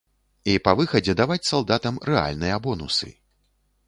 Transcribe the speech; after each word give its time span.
І 0.51 0.53
па 0.67 0.71
выхадзе 0.79 1.13
даваць 1.19 1.47
салдатам 1.49 1.99
рэальныя 2.13 2.57
бонусы. 2.65 3.11